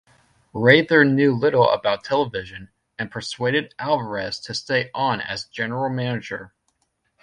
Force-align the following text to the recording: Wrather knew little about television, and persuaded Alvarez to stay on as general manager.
Wrather 0.51 1.05
knew 1.05 1.31
little 1.35 1.69
about 1.69 2.03
television, 2.03 2.71
and 2.97 3.11
persuaded 3.11 3.75
Alvarez 3.77 4.39
to 4.39 4.55
stay 4.55 4.89
on 4.95 5.21
as 5.21 5.45
general 5.45 5.91
manager. 5.91 6.55